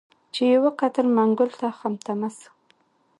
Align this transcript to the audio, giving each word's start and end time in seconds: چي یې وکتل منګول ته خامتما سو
چي 0.33 0.43
یې 0.51 0.57
وکتل 0.65 1.07
منګول 1.17 1.51
ته 1.59 1.67
خامتما 1.77 2.29
سو 2.39 2.49